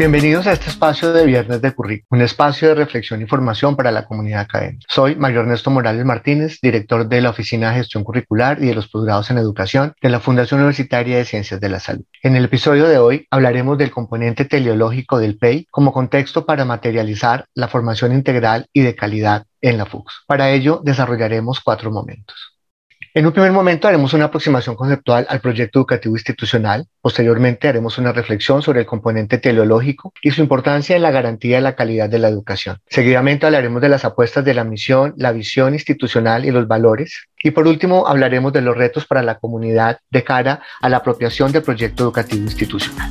Bienvenidos 0.00 0.46
a 0.46 0.52
este 0.52 0.70
espacio 0.70 1.12
de 1.12 1.26
Viernes 1.26 1.60
de 1.60 1.72
Currículum, 1.72 2.06
un 2.18 2.22
espacio 2.22 2.68
de 2.68 2.74
reflexión 2.74 3.20
y 3.20 3.26
formación 3.26 3.76
para 3.76 3.92
la 3.92 4.06
comunidad 4.06 4.40
académica. 4.40 4.86
Soy 4.88 5.14
Mario 5.14 5.40
Ernesto 5.40 5.70
Morales 5.70 6.06
Martínez, 6.06 6.58
director 6.62 7.06
de 7.06 7.20
la 7.20 7.28
Oficina 7.28 7.68
de 7.68 7.74
Gestión 7.74 8.02
Curricular 8.02 8.62
y 8.62 8.68
de 8.68 8.74
los 8.74 8.88
Posgrados 8.88 9.30
en 9.30 9.36
Educación 9.36 9.92
de 10.00 10.08
la 10.08 10.20
Fundación 10.20 10.60
Universitaria 10.60 11.18
de 11.18 11.26
Ciencias 11.26 11.60
de 11.60 11.68
la 11.68 11.80
Salud. 11.80 12.06
En 12.22 12.34
el 12.34 12.46
episodio 12.46 12.88
de 12.88 12.96
hoy 12.96 13.26
hablaremos 13.30 13.76
del 13.76 13.90
componente 13.90 14.46
teleológico 14.46 15.18
del 15.18 15.36
PEI 15.36 15.66
como 15.70 15.92
contexto 15.92 16.46
para 16.46 16.64
materializar 16.64 17.44
la 17.52 17.68
formación 17.68 18.14
integral 18.14 18.68
y 18.72 18.80
de 18.80 18.96
calidad 18.96 19.44
en 19.60 19.76
la 19.76 19.84
FUCS. 19.84 20.22
Para 20.26 20.50
ello 20.50 20.80
desarrollaremos 20.82 21.60
cuatro 21.60 21.90
momentos. 21.90 22.58
En 23.12 23.26
un 23.26 23.32
primer 23.32 23.50
momento 23.50 23.88
haremos 23.88 24.14
una 24.14 24.26
aproximación 24.26 24.76
conceptual 24.76 25.26
al 25.28 25.40
proyecto 25.40 25.80
educativo 25.80 26.14
institucional. 26.14 26.86
Posteriormente 27.00 27.66
haremos 27.66 27.98
una 27.98 28.12
reflexión 28.12 28.62
sobre 28.62 28.78
el 28.78 28.86
componente 28.86 29.38
teleológico 29.38 30.12
y 30.22 30.30
su 30.30 30.42
importancia 30.42 30.94
en 30.94 31.02
la 31.02 31.10
garantía 31.10 31.56
de 31.56 31.62
la 31.62 31.74
calidad 31.74 32.08
de 32.08 32.20
la 32.20 32.28
educación. 32.28 32.78
Seguidamente 32.86 33.46
hablaremos 33.46 33.82
de 33.82 33.88
las 33.88 34.04
apuestas 34.04 34.44
de 34.44 34.54
la 34.54 34.62
misión, 34.62 35.14
la 35.16 35.32
visión 35.32 35.74
institucional 35.74 36.44
y 36.44 36.52
los 36.52 36.68
valores. 36.68 37.26
Y 37.42 37.50
por 37.50 37.66
último 37.66 38.06
hablaremos 38.06 38.52
de 38.52 38.60
los 38.60 38.76
retos 38.76 39.06
para 39.06 39.24
la 39.24 39.40
comunidad 39.40 39.98
de 40.08 40.22
cara 40.22 40.62
a 40.80 40.88
la 40.88 40.98
apropiación 40.98 41.50
del 41.50 41.64
proyecto 41.64 42.04
educativo 42.04 42.44
institucional. 42.44 43.10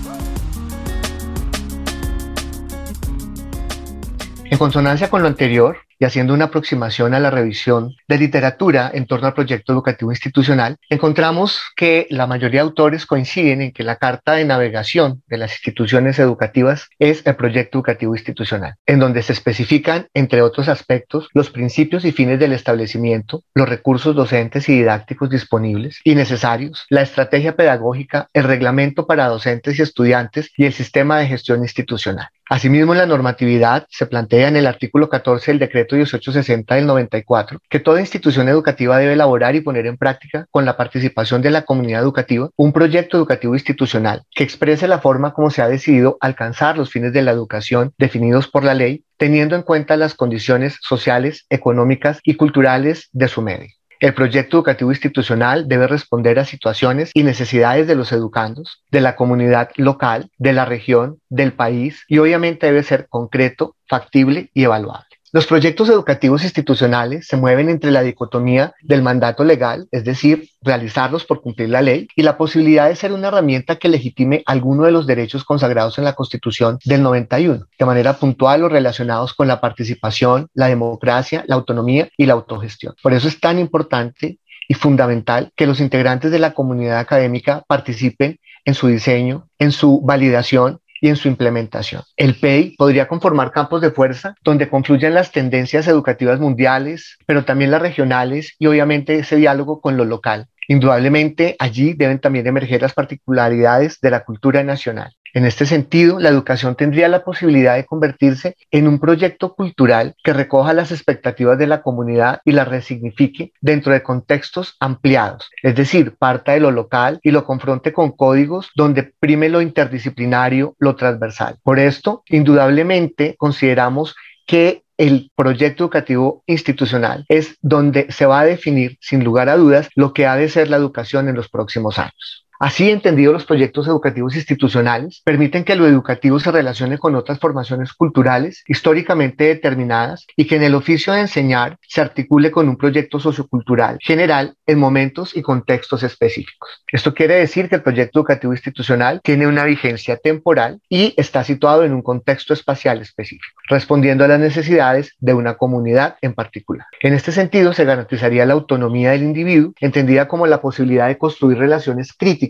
En 4.45 4.57
consonancia 4.57 5.09
con 5.09 5.23
lo 5.23 5.27
anterior, 5.27 5.77
y 5.99 6.05
haciendo 6.05 6.33
una 6.33 6.45
aproximación 6.45 7.13
a 7.13 7.19
la 7.19 7.29
revisión 7.29 7.95
de 8.07 8.17
literatura 8.17 8.89
en 8.93 9.05
torno 9.05 9.27
al 9.27 9.33
proyecto 9.33 9.73
educativo 9.73 10.11
institucional, 10.11 10.77
encontramos 10.89 11.61
que 11.75 12.07
la 12.09 12.25
mayoría 12.25 12.61
de 12.61 12.67
autores 12.67 13.05
coinciden 13.05 13.61
en 13.61 13.73
que 13.73 13.83
la 13.83 13.97
carta 13.97 14.33
de 14.33 14.45
navegación 14.45 15.21
de 15.27 15.37
las 15.37 15.51
instituciones 15.51 16.17
educativas 16.19 16.89
es 16.99 17.25
el 17.27 17.35
proyecto 17.35 17.77
educativo 17.77 18.15
institucional, 18.15 18.75
en 18.85 18.99
donde 18.99 19.21
se 19.21 19.33
especifican, 19.33 20.07
entre 20.13 20.41
otros 20.41 20.69
aspectos, 20.69 21.27
los 21.33 21.49
principios 21.49 22.05
y 22.05 22.11
fines 22.11 22.39
del 22.39 22.53
establecimiento, 22.53 23.43
los 23.53 23.67
recursos 23.67 24.15
docentes 24.15 24.69
y 24.69 24.77
didácticos 24.77 25.29
disponibles 25.29 25.99
y 26.03 26.15
necesarios, 26.15 26.85
la 26.89 27.01
estrategia 27.01 27.55
pedagógica, 27.55 28.27
el 28.33 28.45
reglamento 28.45 29.05
para 29.05 29.27
docentes 29.27 29.77
y 29.77 29.81
estudiantes 29.81 30.51
y 30.55 30.65
el 30.65 30.73
sistema 30.73 31.19
de 31.19 31.27
gestión 31.27 31.61
institucional. 31.61 32.29
Asimismo, 32.51 32.93
en 32.93 32.97
la 32.97 33.05
normatividad 33.05 33.85
se 33.91 34.07
plantea 34.07 34.47
en 34.47 34.55
el 34.55 34.65
artículo 34.65 35.07
14 35.07 35.51
del 35.51 35.59
decreto 35.59 35.95
1860 35.95 36.73
del 36.73 36.87
94 36.87 37.59
que 37.69 37.79
toda 37.79 37.99
institución 37.99 38.49
educativa 38.49 38.97
debe 38.97 39.13
elaborar 39.13 39.55
y 39.55 39.61
poner 39.61 39.85
en 39.85 39.97
práctica, 39.97 40.47
con 40.49 40.65
la 40.65 40.75
participación 40.75 41.43
de 41.43 41.51
la 41.51 41.61
comunidad 41.61 42.01
educativa, 42.01 42.49
un 42.55 42.73
proyecto 42.73 43.17
educativo 43.17 43.53
institucional 43.53 44.23
que 44.33 44.43
exprese 44.43 44.87
la 44.87 44.97
forma 44.97 45.31
como 45.31 45.51
se 45.51 45.61
ha 45.61 45.69
decidido 45.69 46.17
alcanzar 46.21 46.75
los 46.75 46.89
fines 46.89 47.13
de 47.13 47.21
la 47.21 47.29
educación 47.29 47.93
definidos 47.99 48.47
por 48.47 48.63
la 48.63 48.73
ley, 48.73 49.03
teniendo 49.17 49.55
en 49.55 49.61
cuenta 49.61 49.95
las 49.95 50.15
condiciones 50.15 50.79
sociales, 50.81 51.45
económicas 51.51 52.19
y 52.23 52.33
culturales 52.33 53.09
de 53.11 53.27
su 53.27 53.43
medio. 53.43 53.78
El 53.99 54.13
proyecto 54.13 54.55
educativo 54.55 54.91
institucional 54.91 55.67
debe 55.67 55.85
responder 55.85 56.39
a 56.39 56.45
situaciones 56.45 57.11
y 57.13 57.23
necesidades 57.23 57.85
de 57.85 57.95
los 57.95 58.13
educandos, 58.13 58.81
de 58.89 59.01
la 59.01 59.17
comunidad 59.17 59.71
local, 59.75 60.31
de 60.37 60.53
la 60.53 60.63
región, 60.63 61.19
del 61.27 61.51
país 61.51 62.05
y 62.07 62.19
obviamente 62.19 62.67
debe 62.67 62.83
ser 62.83 63.09
concreto, 63.09 63.75
factible 63.89 64.51
y 64.53 64.63
evaluable. 64.63 65.08
Los 65.31 65.45
proyectos 65.45 65.89
educativos 65.89 66.43
institucionales 66.43 67.27
se 67.27 67.37
mueven 67.37 67.69
entre 67.69 67.91
la 67.91 68.01
dicotomía 68.01 68.73
del 68.81 69.03
mandato 69.03 69.43
legal, 69.43 69.87
es 69.91 70.03
decir, 70.03 70.49
realizarlos 70.63 71.23
por 71.23 71.41
cumplir 71.41 71.69
la 71.69 71.83
ley, 71.83 72.07
y 72.15 72.23
la 72.23 72.35
posibilidad 72.35 72.89
de 72.89 72.95
ser 72.95 73.13
una 73.13 73.27
herramienta 73.27 73.75
que 73.75 73.89
legitime 73.89 74.41
alguno 74.47 74.85
de 74.85 74.91
los 74.91 75.05
derechos 75.05 75.43
consagrados 75.43 75.99
en 75.99 76.05
la 76.05 76.13
Constitución 76.13 76.79
del 76.83 77.03
91, 77.03 77.63
de 77.77 77.85
manera 77.85 78.13
puntual 78.13 78.63
o 78.63 78.69
relacionados 78.69 79.35
con 79.35 79.47
la 79.47 79.61
participación, 79.61 80.47
la 80.55 80.67
democracia, 80.67 81.43
la 81.45 81.55
autonomía 81.55 82.09
y 82.17 82.25
la 82.25 82.33
autogestión. 82.33 82.95
Por 83.03 83.13
eso 83.13 83.27
es 83.27 83.39
tan 83.39 83.59
importante 83.59 84.39
y 84.67 84.73
fundamental 84.73 85.51
que 85.55 85.67
los 85.67 85.79
integrantes 85.79 86.31
de 86.31 86.39
la 86.39 86.55
comunidad 86.55 86.97
académica 86.97 87.63
participen 87.67 88.39
en 88.65 88.73
su 88.73 88.87
diseño, 88.87 89.47
en 89.59 89.71
su 89.71 90.01
validación 90.01 90.79
y 91.01 91.09
en 91.09 91.15
su 91.15 91.27
implementación. 91.27 92.03
El 92.17 92.35
PEI 92.35 92.75
podría 92.77 93.07
conformar 93.07 93.51
campos 93.51 93.81
de 93.81 93.91
fuerza 93.91 94.35
donde 94.43 94.69
confluyen 94.69 95.13
las 95.13 95.31
tendencias 95.31 95.87
educativas 95.87 96.39
mundiales, 96.39 97.17
pero 97.25 97.45
también 97.45 97.71
las 97.71 97.81
regionales 97.81 98.55
y 98.59 98.67
obviamente 98.67 99.15
ese 99.15 99.35
diálogo 99.35 99.81
con 99.81 99.97
lo 99.97 100.05
local. 100.05 100.47
Indudablemente 100.69 101.55
allí 101.57 101.93
deben 101.93 102.19
también 102.19 102.45
emerger 102.45 102.83
las 102.83 102.93
particularidades 102.93 103.99
de 104.01 104.11
la 104.11 104.23
cultura 104.23 104.63
nacional. 104.63 105.15
En 105.33 105.45
este 105.45 105.65
sentido, 105.65 106.19
la 106.19 106.29
educación 106.29 106.75
tendría 106.75 107.07
la 107.07 107.23
posibilidad 107.23 107.75
de 107.75 107.87
convertirse 107.87 108.55
en 108.69 108.87
un 108.87 108.99
proyecto 108.99 109.55
cultural 109.55 110.13
que 110.23 110.31
recoja 110.31 110.73
las 110.73 110.91
expectativas 110.91 111.57
de 111.57 111.65
la 111.65 111.81
comunidad 111.81 112.41
y 112.45 112.51
las 112.51 112.67
resignifique 112.67 113.51
dentro 113.61 113.93
de 113.93 114.03
contextos 114.03 114.75
ampliados, 114.79 115.49
es 115.63 115.75
decir, 115.75 116.15
parta 116.19 116.51
de 116.51 116.59
lo 116.59 116.69
local 116.69 117.19
y 117.23 117.31
lo 117.31 117.45
confronte 117.45 117.91
con 117.91 118.11
códigos 118.11 118.69
donde 118.75 119.11
prime 119.19 119.49
lo 119.49 119.61
interdisciplinario, 119.61 120.75
lo 120.77 120.95
transversal. 120.95 121.57
Por 121.63 121.79
esto, 121.79 122.21
indudablemente, 122.27 123.35
consideramos 123.39 124.15
que 124.45 124.83
el 124.99 125.31
proyecto 125.33 125.85
educativo 125.85 126.43
institucional 126.45 127.25
es 127.29 127.57
donde 127.61 128.11
se 128.11 128.25
va 128.25 128.41
a 128.41 128.45
definir, 128.45 128.97
sin 128.99 129.23
lugar 129.23 129.47
a 129.47 129.55
dudas, 129.55 129.87
lo 129.95 130.13
que 130.13 130.27
ha 130.27 130.35
de 130.35 130.49
ser 130.49 130.69
la 130.69 130.75
educación 130.75 131.29
en 131.29 131.35
los 131.35 131.47
próximos 131.47 131.97
años. 131.97 132.48
Así 132.61 132.89
entendido, 132.89 133.31
los 133.31 133.45
proyectos 133.45 133.87
educativos 133.87 134.35
institucionales 134.35 135.21
permiten 135.23 135.63
que 135.63 135.77
lo 135.77 135.87
educativo 135.87 136.41
se 136.41 136.51
relacione 136.51 136.97
con 136.97 137.15
otras 137.15 137.39
formaciones 137.39 137.93
culturales 137.93 138.65
históricamente 138.67 139.45
determinadas 139.45 140.27
y 140.35 140.45
que 140.45 140.57
en 140.57 140.63
el 140.63 140.75
oficio 140.75 141.13
de 141.13 141.21
enseñar 141.21 141.77
se 141.87 142.01
articule 142.01 142.51
con 142.51 142.67
un 142.67 142.75
proyecto 142.75 143.17
sociocultural 143.17 143.97
general 144.01 144.55
en 144.67 144.77
momentos 144.77 145.37
y 145.37 145.41
contextos 145.41 146.03
específicos. 146.03 146.83
Esto 146.91 147.13
quiere 147.13 147.35
decir 147.35 147.69
que 147.69 147.75
el 147.75 147.81
proyecto 147.81 148.19
educativo 148.19 148.51
institucional 148.51 149.21
tiene 149.23 149.47
una 149.47 149.63
vigencia 149.63 150.17
temporal 150.17 150.81
y 150.89 151.13
está 151.15 151.45
situado 151.45 151.85
en 151.85 151.93
un 151.93 152.01
contexto 152.01 152.53
espacial 152.53 152.99
específico, 152.99 153.55
respondiendo 153.69 154.25
a 154.25 154.27
las 154.27 154.39
necesidades 154.41 155.15
de 155.19 155.33
una 155.33 155.55
comunidad 155.55 156.17
en 156.21 156.33
particular. 156.33 156.87
En 156.99 157.13
este 157.13 157.31
sentido, 157.31 157.71
se 157.71 157.85
garantizaría 157.85 158.45
la 158.45 158.55
autonomía 158.55 159.11
del 159.11 159.23
individuo, 159.23 159.71
entendida 159.79 160.27
como 160.27 160.45
la 160.45 160.59
posibilidad 160.59 161.07
de 161.07 161.17
construir 161.17 161.57
relaciones 161.57 162.11
críticas 162.11 162.48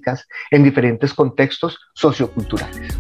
en 0.51 0.63
diferentes 0.63 1.13
contextos 1.13 1.77
socioculturales. 1.93 2.97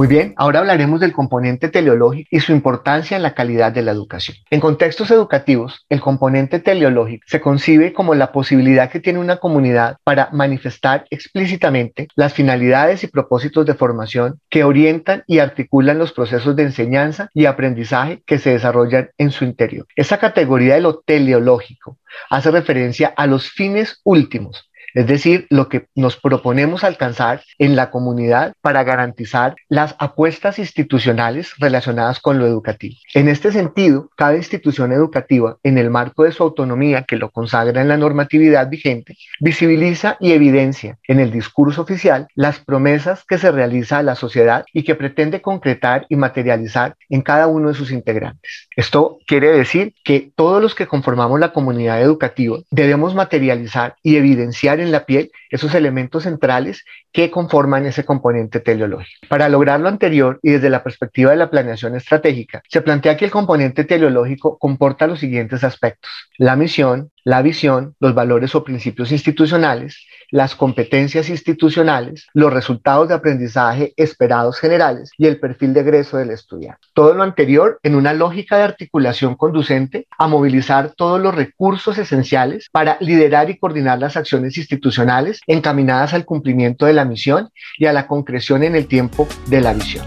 Muy 0.00 0.08
bien, 0.08 0.32
ahora 0.38 0.60
hablaremos 0.60 0.98
del 0.98 1.12
componente 1.12 1.68
teleológico 1.68 2.26
y 2.30 2.40
su 2.40 2.52
importancia 2.52 3.18
en 3.18 3.22
la 3.22 3.34
calidad 3.34 3.70
de 3.70 3.82
la 3.82 3.92
educación. 3.92 4.34
En 4.48 4.58
contextos 4.58 5.10
educativos, 5.10 5.84
el 5.90 6.00
componente 6.00 6.58
teleológico 6.58 7.22
se 7.26 7.42
concibe 7.42 7.92
como 7.92 8.14
la 8.14 8.32
posibilidad 8.32 8.90
que 8.90 9.00
tiene 9.00 9.18
una 9.18 9.36
comunidad 9.36 9.98
para 10.02 10.30
manifestar 10.32 11.04
explícitamente 11.10 12.08
las 12.14 12.32
finalidades 12.32 13.04
y 13.04 13.08
propósitos 13.08 13.66
de 13.66 13.74
formación 13.74 14.40
que 14.48 14.64
orientan 14.64 15.22
y 15.26 15.40
articulan 15.40 15.98
los 15.98 16.12
procesos 16.12 16.56
de 16.56 16.62
enseñanza 16.62 17.28
y 17.34 17.44
aprendizaje 17.44 18.22
que 18.24 18.38
se 18.38 18.52
desarrollan 18.52 19.10
en 19.18 19.30
su 19.30 19.44
interior. 19.44 19.86
Esa 19.96 20.16
categoría 20.16 20.76
de 20.76 20.80
lo 20.80 21.00
teleológico 21.00 21.98
hace 22.30 22.50
referencia 22.50 23.12
a 23.14 23.26
los 23.26 23.50
fines 23.50 24.00
últimos 24.04 24.69
es 24.94 25.06
decir, 25.06 25.46
lo 25.50 25.68
que 25.68 25.86
nos 25.94 26.16
proponemos 26.16 26.84
alcanzar 26.84 27.42
en 27.58 27.76
la 27.76 27.90
comunidad 27.90 28.54
para 28.60 28.84
garantizar 28.84 29.56
las 29.68 29.94
apuestas 29.98 30.58
institucionales 30.58 31.52
relacionadas 31.58 32.20
con 32.20 32.38
lo 32.38 32.46
educativo. 32.46 32.96
En 33.14 33.28
este 33.28 33.52
sentido, 33.52 34.10
cada 34.16 34.36
institución 34.36 34.92
educativa, 34.92 35.56
en 35.62 35.78
el 35.78 35.90
marco 35.90 36.24
de 36.24 36.32
su 36.32 36.42
autonomía 36.42 37.02
que 37.02 37.16
lo 37.16 37.30
consagra 37.30 37.80
en 37.80 37.88
la 37.88 37.96
normatividad 37.96 38.68
vigente, 38.68 39.16
visibiliza 39.40 40.16
y 40.20 40.32
evidencia 40.32 40.98
en 41.06 41.20
el 41.20 41.30
discurso 41.30 41.82
oficial 41.82 42.28
las 42.34 42.58
promesas 42.60 43.24
que 43.24 43.38
se 43.38 43.50
realiza 43.50 43.98
a 43.98 44.02
la 44.02 44.14
sociedad 44.14 44.64
y 44.72 44.82
que 44.84 44.94
pretende 44.94 45.40
concretar 45.40 46.06
y 46.08 46.16
materializar 46.16 46.96
en 47.08 47.22
cada 47.22 47.46
uno 47.46 47.68
de 47.68 47.74
sus 47.74 47.92
integrantes. 47.92 48.68
Esto 48.76 49.18
quiere 49.26 49.48
decir 49.48 49.94
que 50.04 50.32
todos 50.34 50.62
los 50.62 50.74
que 50.74 50.86
conformamos 50.86 51.40
la 51.40 51.52
comunidad 51.52 52.00
educativa 52.00 52.58
debemos 52.70 53.14
materializar 53.14 53.94
y 54.02 54.16
evidenciar 54.16 54.79
en 54.80 54.92
la 54.92 55.04
piel 55.04 55.30
esos 55.50 55.74
elementos 55.74 56.24
centrales 56.24 56.84
que 57.12 57.30
conforman 57.30 57.86
ese 57.86 58.04
componente 58.04 58.60
teleológico. 58.60 59.26
Para 59.28 59.48
lograr 59.48 59.80
lo 59.80 59.88
anterior 59.88 60.38
y 60.42 60.50
desde 60.50 60.70
la 60.70 60.82
perspectiva 60.82 61.30
de 61.30 61.36
la 61.36 61.50
planeación 61.50 61.96
estratégica, 61.96 62.62
se 62.68 62.82
plantea 62.82 63.16
que 63.16 63.24
el 63.24 63.30
componente 63.30 63.84
teleológico 63.84 64.58
comporta 64.58 65.06
los 65.06 65.20
siguientes 65.20 65.64
aspectos. 65.64 66.10
La 66.38 66.56
misión, 66.56 67.10
la 67.24 67.42
visión, 67.42 67.94
los 68.00 68.14
valores 68.14 68.54
o 68.54 68.64
principios 68.64 69.12
institucionales, 69.12 70.06
las 70.30 70.54
competencias 70.54 71.28
institucionales, 71.28 72.26
los 72.34 72.52
resultados 72.52 73.08
de 73.08 73.14
aprendizaje 73.14 73.92
esperados 73.96 74.58
generales 74.58 75.10
y 75.18 75.26
el 75.26 75.40
perfil 75.40 75.74
de 75.74 75.80
egreso 75.80 76.16
del 76.16 76.30
estudiante. 76.30 76.80
Todo 76.94 77.14
lo 77.14 77.22
anterior 77.22 77.78
en 77.82 77.94
una 77.94 78.12
lógica 78.12 78.56
de 78.56 78.64
articulación 78.64 79.34
conducente 79.34 80.06
a 80.18 80.28
movilizar 80.28 80.92
todos 80.96 81.20
los 81.20 81.34
recursos 81.34 81.98
esenciales 81.98 82.68
para 82.72 82.96
liderar 83.00 83.50
y 83.50 83.58
coordinar 83.58 83.98
las 83.98 84.16
acciones 84.16 84.56
institucionales 84.56 85.40
encaminadas 85.46 86.14
al 86.14 86.24
cumplimiento 86.24 86.86
de 86.86 86.94
la 86.94 87.04
misión 87.04 87.50
y 87.78 87.86
a 87.86 87.92
la 87.92 88.06
concreción 88.06 88.62
en 88.62 88.76
el 88.76 88.86
tiempo 88.86 89.26
de 89.46 89.60
la 89.60 89.74
visión. 89.74 90.06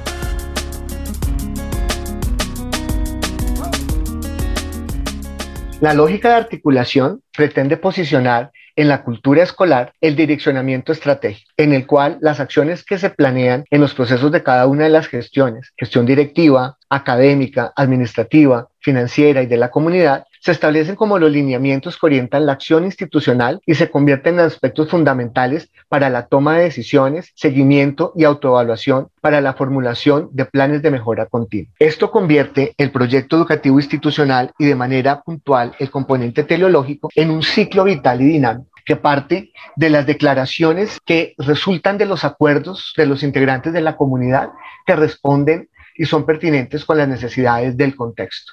La 5.84 5.94
lógica 5.94 6.30
de 6.30 6.36
articulación 6.36 7.24
pretende 7.36 7.76
posicionar 7.76 8.54
en 8.78 8.88
la 8.88 9.04
cultura 9.04 9.44
escolar 9.44 9.92
el 10.00 10.16
direccionamiento 10.16 10.94
estratégico, 10.94 11.52
en 11.58 11.74
el 11.74 11.86
cual 11.86 12.20
las 12.22 12.40
acciones 12.40 12.86
que 12.86 12.98
se 12.98 13.10
planean 13.10 13.66
en 13.70 13.82
los 13.82 13.94
procesos 13.94 14.32
de 14.32 14.44
cada 14.44 14.66
una 14.68 14.86
de 14.86 14.92
las 14.92 15.08
gestiones, 15.08 15.74
gestión 15.76 16.06
directiva, 16.06 16.78
académica, 16.90 17.74
administrativa, 17.76 18.70
financiera 18.80 19.44
y 19.44 19.48
de 19.48 19.58
la 19.58 19.72
comunidad, 19.72 20.26
se 20.44 20.52
establecen 20.52 20.98
como 20.98 21.20
los 21.20 21.32
lineamientos 21.32 21.98
que 21.98 22.06
orientan 22.06 22.46
la 22.46 22.52
acción 22.52 22.84
institucional 22.84 23.62
y 23.66 23.76
se 23.76 23.90
convierten 23.90 24.36
en 24.36 24.42
aspectos 24.42 24.90
fundamentales 24.90 25.72
para 25.88 26.10
la 26.10 26.28
toma 26.28 26.58
de 26.58 26.64
decisiones, 26.64 27.32
seguimiento 27.34 28.12
y 28.18 28.26
autoevaluación 28.26 29.08
para 29.22 29.40
la 29.40 29.54
formulación 29.54 30.30
de 30.34 30.44
planes 30.44 30.82
de 30.82 30.92
mejora 30.92 31.28
continua. 31.28 31.72
Esto 31.80 32.12
convierte 32.12 32.74
el 32.78 32.92
proyecto 32.92 33.38
educativo 33.38 33.80
institucional 33.80 34.52
y 34.60 34.66
de 34.66 34.76
manera 34.76 35.22
puntual 35.22 35.76
el 35.80 35.90
componente 35.90 36.44
teleológico 36.44 37.10
en 37.16 37.32
un 37.32 37.42
ciclo 37.42 37.86
vital 37.86 38.22
y 38.22 38.26
dinámico 38.26 38.70
que 38.86 38.98
parte 38.98 39.54
de 39.78 39.90
las 39.90 40.06
declaraciones 40.06 41.00
que 41.06 41.36
resultan 41.38 41.98
de 41.98 42.06
los 42.06 42.26
acuerdos 42.26 42.94
de 42.98 43.06
los 43.06 43.24
integrantes 43.24 43.72
de 43.72 43.80
la 43.80 43.96
comunidad 43.96 44.50
que 44.86 44.98
responden 44.98 45.70
y 45.96 46.04
son 46.04 46.26
pertinentes 46.26 46.84
con 46.84 46.98
las 46.98 47.08
necesidades 47.08 47.78
del 47.78 47.96
contexto. 47.96 48.52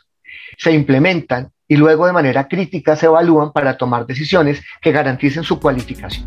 Se 0.57 0.71
implementan 0.71 1.51
y 1.71 1.77
luego 1.77 2.05
de 2.05 2.13
manera 2.13 2.49
crítica 2.49 2.97
se 2.97 3.07
evalúan 3.07 3.53
para 3.53 3.79
tomar 3.79 4.05
decisiones 4.05 4.61
que 4.83 4.91
garanticen 4.91 5.45
su 5.45 5.61
cualificación. 5.61 6.27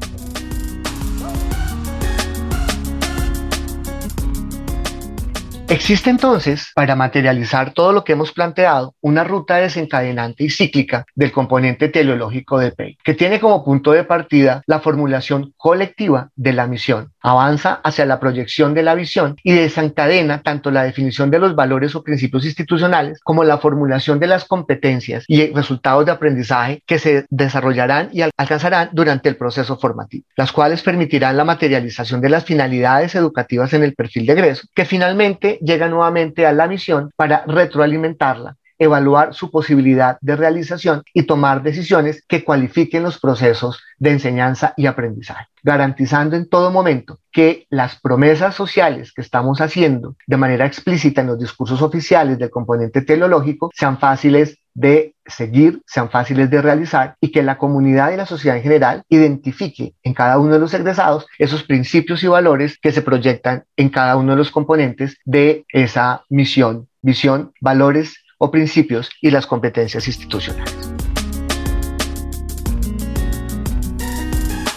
Existe 5.84 6.10
entonces, 6.10 6.72
para 6.76 6.96
materializar 6.96 7.74
todo 7.74 7.92
lo 7.92 8.06
que 8.06 8.14
hemos 8.14 8.32
planteado, 8.32 8.96
una 9.02 9.26
ruta 9.26 9.58
desencadenante 9.58 10.46
y 10.46 10.50
cíclica 10.50 11.06
del 11.14 11.34
componente 11.34 11.90
teleológico 11.90 12.58
de 12.58 12.72
PEI, 12.72 12.98
que 13.04 13.16
tiene 13.16 13.42
como 13.42 13.66
punto 13.66 13.92
de 13.92 14.06
partida 14.06 14.64
la 14.66 14.80
formulación 14.80 15.54
colectiva 15.58 16.30
de 16.38 16.54
la 16.54 16.68
misión, 16.68 17.12
avanza 17.20 17.82
hacia 17.84 18.06
la 18.06 18.22
proyección 18.22 18.74
de 18.74 18.84
la 18.84 18.96
visión 18.96 19.36
y 19.44 19.52
desencadena 19.52 20.42
tanto 20.42 20.72
la 20.72 20.84
definición 20.84 21.30
de 21.30 21.40
los 21.40 21.54
valores 21.54 21.96
o 21.96 22.04
principios 22.04 22.46
institucionales 22.46 23.20
como 23.22 23.44
la 23.44 23.58
formulación 23.58 24.20
de 24.20 24.28
las 24.28 24.46
competencias 24.46 25.26
y 25.28 25.52
resultados 25.52 26.06
de 26.06 26.14
aprendizaje 26.14 26.82
que 26.88 26.98
se 26.98 27.26
desarrollarán 27.30 28.08
y 28.14 28.22
alcanzarán 28.22 28.88
durante 28.94 29.28
el 29.28 29.36
proceso 29.36 29.78
formativo, 29.78 30.24
las 30.38 30.54
cuales 30.54 30.82
permitirán 30.82 31.36
la 31.36 31.44
materialización 31.44 32.22
de 32.22 32.30
las 32.30 32.46
finalidades 32.46 33.16
educativas 33.16 33.74
en 33.74 33.84
el 33.84 33.96
perfil 33.96 34.26
de 34.26 34.32
egreso, 34.32 34.66
que 34.74 34.86
finalmente 34.86 35.60
llega 35.74 35.90
nuevamente 35.90 36.46
a 36.46 36.54
la 36.54 36.68
misión 36.68 37.12
para 37.16 37.44
retroalimentarla 37.48 38.56
evaluar 38.80 39.34
su 39.34 39.50
posibilidad 39.52 40.18
de 40.22 40.36
realización 40.36 41.04
y 41.14 41.24
tomar 41.24 41.64
decisiones 41.64 42.24
que 42.28 42.44
cualifiquen 42.44 43.04
los 43.04 43.20
procesos 43.20 43.82
de 43.98 44.12
enseñanza 44.12 44.74
y 44.76 44.88
aprendizaje, 44.88 45.48
garantizando 45.64 46.36
en 46.36 46.50
todo 46.50 46.72
momento 46.72 47.20
que 47.32 47.66
las 47.70 48.00
promesas 48.00 48.56
sociales 48.56 49.14
que 49.14 49.22
estamos 49.22 49.62
haciendo 49.62 50.16
de 50.28 50.38
manera 50.38 50.66
explícita 50.66 51.22
en 51.22 51.28
los 51.28 51.40
discursos 51.40 51.82
oficiales 51.82 52.38
del 52.38 52.50
componente 52.50 53.02
teleológico 53.02 53.70
sean 53.74 54.00
fáciles 54.00 54.58
de 54.74 55.13
seguir, 55.26 55.82
sean 55.86 56.10
fáciles 56.10 56.50
de 56.50 56.62
realizar 56.62 57.16
y 57.22 57.32
que 57.32 57.44
la 57.44 57.58
comunidad 57.58 58.12
y 58.12 58.18
la 58.18 58.26
sociedad 58.26 58.58
en 58.58 58.64
general 58.64 59.04
identifique 59.10 59.94
en 60.04 60.14
cada 60.14 60.38
uno 60.40 60.54
de 60.54 60.60
los 60.60 60.74
egresados 60.74 61.26
esos 61.38 61.64
principios 61.64 62.24
y 62.24 62.28
valores 62.28 62.78
que 62.80 62.92
se 62.92 63.02
proyectan 63.02 63.64
en 63.78 63.90
cada 63.90 64.18
uno 64.18 64.32
de 64.32 64.38
los 64.38 64.52
componentes 64.52 65.18
de 65.26 65.66
esa 65.70 66.24
misión, 66.30 66.88
visión, 67.02 67.54
valores 67.62 68.24
o 68.38 68.52
principios 68.52 69.10
y 69.22 69.32
las 69.32 69.48
competencias 69.48 70.08
institucionales. 70.08 70.93